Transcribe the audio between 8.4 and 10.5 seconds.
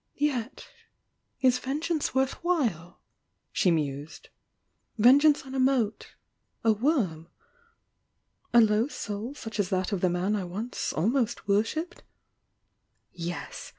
a low soul such as that of the man I